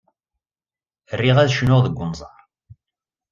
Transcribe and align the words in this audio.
Riɣ 1.19 1.37
ad 1.39 1.51
cnuɣ 1.53 1.79
deg 1.85 1.97
unẓar. 2.03 2.39